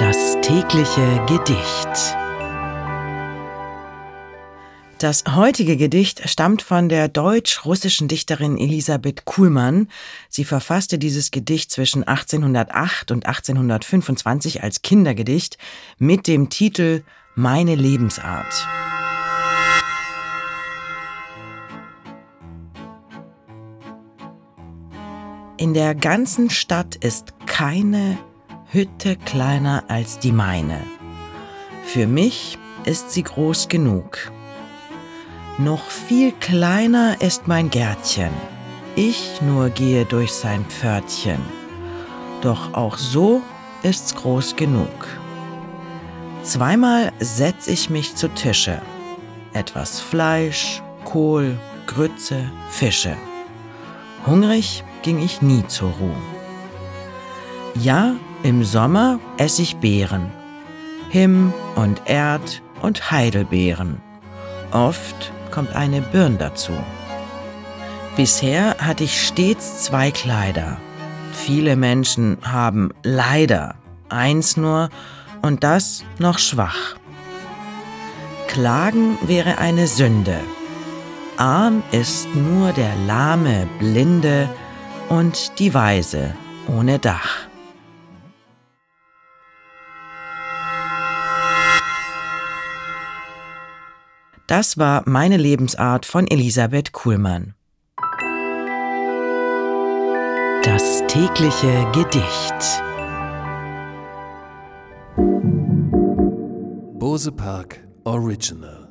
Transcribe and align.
Das 0.00 0.38
tägliche 0.40 1.26
Gedicht. 1.26 2.16
Das 4.96 5.24
heutige 5.36 5.76
Gedicht 5.76 6.26
stammt 6.26 6.62
von 6.62 6.88
der 6.88 7.08
deutsch-russischen 7.08 8.08
Dichterin 8.08 8.56
Elisabeth 8.56 9.26
Kuhlmann. 9.26 9.88
Sie 10.30 10.46
verfasste 10.46 10.98
dieses 10.98 11.30
Gedicht 11.32 11.70
zwischen 11.70 12.02
1808 12.02 13.10
und 13.10 13.26
1825 13.26 14.62
als 14.62 14.80
Kindergedicht 14.80 15.58
mit 15.98 16.26
dem 16.26 16.48
Titel 16.48 17.02
Meine 17.34 17.74
Lebensart. 17.74 18.66
In 25.58 25.74
der 25.74 25.94
ganzen 25.94 26.48
Stadt 26.48 26.96
ist 26.96 27.34
keine 27.44 28.16
Hütte 28.72 29.16
kleiner 29.16 29.82
als 29.88 30.20
die 30.20 30.30
meine. 30.30 30.80
Für 31.86 32.06
mich 32.06 32.56
ist 32.84 33.10
sie 33.10 33.24
groß 33.24 33.66
genug. 33.66 34.30
Noch 35.58 35.82
viel 35.90 36.30
kleiner 36.30 37.20
ist 37.20 37.48
mein 37.48 37.68
Gärtchen. 37.68 38.30
Ich 38.94 39.42
nur 39.42 39.70
gehe 39.70 40.04
durch 40.04 40.30
sein 40.32 40.64
Pförtchen. 40.66 41.40
Doch 42.42 42.72
auch 42.72 42.96
so 42.96 43.42
ist's 43.82 44.14
groß 44.14 44.54
genug. 44.54 45.18
Zweimal 46.44 47.10
setz 47.18 47.66
ich 47.66 47.90
mich 47.90 48.14
zu 48.14 48.28
Tische. 48.28 48.80
Etwas 49.52 49.98
Fleisch, 49.98 50.80
Kohl, 51.04 51.58
Grütze, 51.88 52.48
Fische. 52.70 53.16
Hungrig 54.28 54.84
ging 55.02 55.20
ich 55.20 55.42
nie 55.42 55.66
zur 55.66 55.90
Ruhe. 55.90 56.22
Ja, 57.74 58.14
im 58.42 58.64
Sommer 58.64 59.18
ess 59.36 59.58
ich 59.58 59.76
Beeren, 59.76 60.30
Him 61.10 61.52
und 61.76 62.02
Erd 62.06 62.62
und 62.82 63.10
Heidelbeeren. 63.10 64.00
Oft 64.72 65.32
kommt 65.50 65.74
eine 65.74 66.00
Birn 66.00 66.38
dazu. 66.38 66.72
Bisher 68.16 68.76
hatte 68.78 69.04
ich 69.04 69.26
stets 69.26 69.84
zwei 69.84 70.10
Kleider. 70.10 70.78
Viele 71.32 71.76
Menschen 71.76 72.38
haben 72.42 72.90
leider 73.02 73.76
eins 74.08 74.56
nur 74.56 74.90
und 75.42 75.64
das 75.64 76.04
noch 76.18 76.38
schwach. 76.38 76.96
Klagen 78.48 79.16
wäre 79.22 79.58
eine 79.58 79.86
Sünde. 79.86 80.40
Arm 81.36 81.82
ist 81.92 82.28
nur 82.34 82.72
der 82.72 82.94
lahme, 83.06 83.68
blinde, 83.78 84.48
und 85.08 85.58
die 85.58 85.74
Weise 85.74 86.34
ohne 86.68 86.98
Dach. 86.98 87.49
Das 94.50 94.78
war 94.78 95.04
meine 95.06 95.36
Lebensart 95.36 96.04
von 96.04 96.26
Elisabeth 96.26 96.90
Kuhlmann. 96.90 97.54
Das 100.64 101.04
tägliche 101.06 101.86
Gedicht. 101.92 102.82
Bose 106.98 107.30
Park 107.30 107.86
Original 108.02 108.89